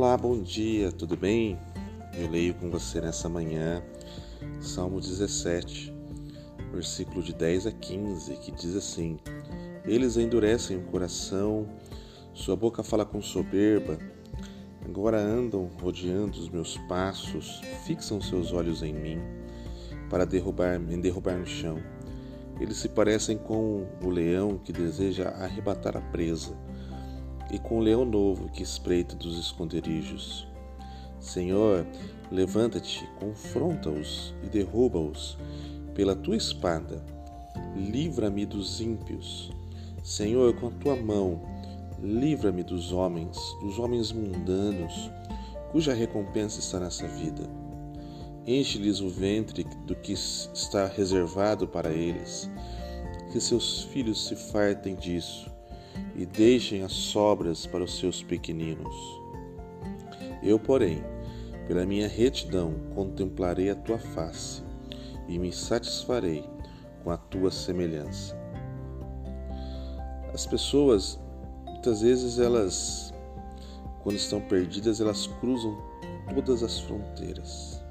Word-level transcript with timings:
Olá, 0.00 0.16
bom 0.16 0.40
dia, 0.40 0.92
tudo 0.92 1.16
bem? 1.16 1.58
Eu 2.16 2.30
leio 2.30 2.54
com 2.54 2.70
você 2.70 3.00
nessa 3.00 3.28
manhã 3.28 3.82
Salmo 4.60 5.00
17, 5.00 5.92
versículo 6.70 7.20
de 7.20 7.34
10 7.34 7.66
a 7.66 7.72
15, 7.72 8.36
que 8.36 8.52
diz 8.52 8.76
assim: 8.76 9.18
Eles 9.84 10.16
endurecem 10.16 10.76
o 10.76 10.82
coração, 10.82 11.68
sua 12.32 12.54
boca 12.54 12.84
fala 12.84 13.04
com 13.04 13.20
soberba, 13.20 13.98
agora 14.84 15.18
andam 15.18 15.68
rodeando 15.82 16.38
os 16.38 16.48
meus 16.48 16.78
passos, 16.88 17.60
fixam 17.84 18.20
seus 18.20 18.52
olhos 18.52 18.84
em 18.84 18.94
mim, 18.94 19.18
para 20.08 20.24
derrubar, 20.24 20.78
me 20.78 20.96
derrubar 20.96 21.36
no 21.36 21.46
chão. 21.46 21.82
Eles 22.60 22.76
se 22.76 22.88
parecem 22.88 23.36
com 23.36 23.84
o 24.00 24.08
leão 24.08 24.58
que 24.58 24.72
deseja 24.72 25.30
arrebatar 25.30 25.96
a 25.96 26.00
presa 26.00 26.56
e 27.50 27.58
com 27.58 27.78
o 27.78 27.80
leão 27.80 28.04
novo 28.04 28.48
que 28.48 28.62
espreita 28.62 29.14
dos 29.14 29.38
esconderijos. 29.38 30.46
Senhor, 31.20 31.86
levanta-te, 32.30 33.08
confronta-os 33.18 34.34
e 34.42 34.48
derruba-os 34.48 35.38
pela 35.94 36.14
tua 36.14 36.36
espada. 36.36 37.04
Livra-me 37.74 38.46
dos 38.46 38.80
ímpios. 38.80 39.50
Senhor, 40.02 40.54
com 40.54 40.68
a 40.68 40.70
tua 40.70 40.96
mão, 40.96 41.40
livra-me 42.00 42.62
dos 42.62 42.92
homens, 42.92 43.36
dos 43.60 43.78
homens 43.78 44.12
mundanos, 44.12 45.10
cuja 45.72 45.92
recompensa 45.92 46.60
está 46.60 46.78
nessa 46.78 47.06
vida. 47.08 47.42
Enche-lhes 48.46 49.00
o 49.00 49.08
ventre 49.08 49.64
do 49.86 49.94
que 49.94 50.12
está 50.12 50.86
reservado 50.86 51.66
para 51.66 51.92
eles, 51.92 52.48
que 53.32 53.40
seus 53.40 53.82
filhos 53.82 54.26
se 54.26 54.36
fartem 54.36 54.94
disso 54.94 55.57
e 56.14 56.26
deixem 56.26 56.82
as 56.82 56.92
sobras 56.92 57.66
para 57.66 57.84
os 57.84 57.98
seus 57.98 58.22
pequeninos. 58.22 58.94
Eu, 60.42 60.58
porém, 60.58 61.02
pela 61.66 61.86
minha 61.86 62.08
retidão 62.08 62.74
contemplarei 62.94 63.70
a 63.70 63.74
tua 63.74 63.98
face 63.98 64.62
e 65.28 65.38
me 65.38 65.52
satisfarei 65.52 66.44
com 67.04 67.10
a 67.10 67.16
tua 67.16 67.50
semelhança. 67.50 68.36
As 70.34 70.46
pessoas, 70.46 71.18
muitas 71.64 72.02
vezes, 72.02 72.38
elas, 72.38 73.14
quando 74.02 74.16
estão 74.16 74.40
perdidas, 74.40 75.00
elas 75.00 75.26
cruzam 75.40 75.76
todas 76.34 76.62
as 76.62 76.80
fronteiras. 76.80 77.82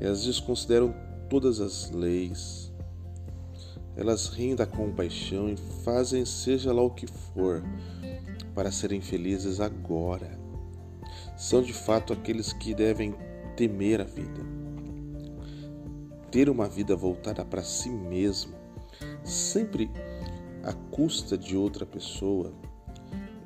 Elas 0.00 0.24
desconsideram 0.24 0.94
todas 1.28 1.60
as 1.60 1.90
leis, 1.90 2.59
elas 4.00 4.28
riem 4.28 4.56
da 4.56 4.64
compaixão 4.64 5.50
e 5.50 5.58
fazem 5.84 6.24
seja 6.24 6.72
lá 6.72 6.80
o 6.80 6.88
que 6.88 7.06
for 7.06 7.62
para 8.54 8.72
serem 8.72 9.02
felizes 9.02 9.60
agora. 9.60 10.40
São 11.36 11.60
de 11.60 11.74
fato 11.74 12.10
aqueles 12.10 12.50
que 12.50 12.74
devem 12.74 13.14
temer 13.58 14.00
a 14.00 14.04
vida. 14.04 14.40
Ter 16.30 16.48
uma 16.48 16.66
vida 16.66 16.96
voltada 16.96 17.44
para 17.44 17.62
si 17.62 17.90
mesmo, 17.90 18.54
sempre 19.22 19.90
à 20.62 20.72
custa 20.72 21.36
de 21.36 21.54
outra 21.54 21.84
pessoa, 21.84 22.54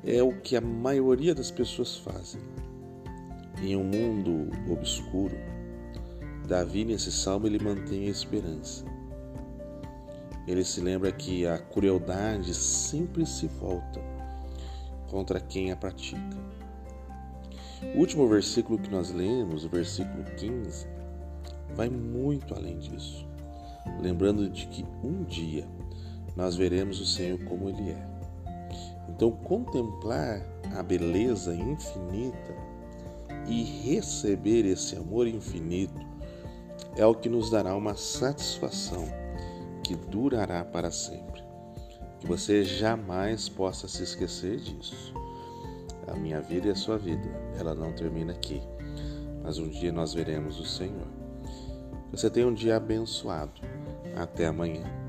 é 0.05 0.23
o 0.23 0.39
que 0.39 0.55
a 0.55 0.61
maioria 0.61 1.35
das 1.35 1.51
pessoas 1.51 1.97
fazem. 1.97 2.39
Em 3.61 3.75
um 3.75 3.83
mundo 3.83 4.49
obscuro, 4.71 5.35
Davi 6.47 6.85
nesse 6.85 7.11
salmo 7.11 7.45
ele 7.45 7.61
mantém 7.61 8.07
a 8.07 8.11
esperança 8.11 8.94
ele 10.47 10.63
se 10.63 10.79
lembra 10.79 11.11
que 11.11 11.45
a 11.47 11.57
crueldade 11.57 12.53
sempre 12.53 13.25
se 13.25 13.47
volta 13.47 13.99
contra 15.07 15.39
quem 15.39 15.71
a 15.71 15.75
pratica. 15.75 16.37
O 17.95 17.99
último 17.99 18.27
versículo 18.27 18.77
que 18.77 18.89
nós 18.89 19.11
lemos, 19.11 19.65
o 19.65 19.69
versículo 19.69 20.23
15, 20.37 20.87
vai 21.75 21.89
muito 21.89 22.53
além 22.53 22.77
disso, 22.77 23.27
lembrando 24.01 24.49
de 24.49 24.67
que 24.67 24.85
um 25.03 25.23
dia 25.23 25.67
nós 26.35 26.55
veremos 26.55 26.99
o 26.99 27.05
Senhor 27.05 27.39
como 27.45 27.69
Ele 27.69 27.91
é. 27.91 28.07
Então, 29.09 29.31
contemplar 29.31 30.41
a 30.75 30.83
beleza 30.83 31.55
infinita 31.55 32.55
e 33.47 33.63
receber 33.63 34.65
esse 34.65 34.95
amor 34.95 35.27
infinito 35.27 35.99
é 36.95 37.05
o 37.05 37.15
que 37.15 37.29
nos 37.29 37.49
dará 37.49 37.75
uma 37.75 37.95
satisfação 37.95 39.24
que 39.85 39.95
durará 39.95 40.65
para 40.65 40.89
sempre. 40.89 41.43
Que 42.19 42.25
você 42.25 42.63
jamais 42.63 43.47
possa 43.47 43.87
se 43.87 44.01
esquecer 44.01 44.57
disso. 44.57 45.13
A 46.07 46.15
minha 46.15 46.41
vida 46.41 46.67
e 46.67 46.71
a 46.71 46.75
sua 46.75 46.97
vida, 46.97 47.29
ela 47.59 47.75
não 47.75 47.93
termina 47.93 48.33
aqui, 48.33 48.61
mas 49.43 49.59
um 49.59 49.69
dia 49.69 49.91
nós 49.91 50.13
veremos 50.13 50.59
o 50.59 50.65
Senhor. 50.65 51.07
Você 52.09 52.31
tenha 52.31 52.47
um 52.47 52.53
dia 52.53 52.77
abençoado. 52.77 53.61
Até 54.15 54.47
amanhã. 54.47 55.04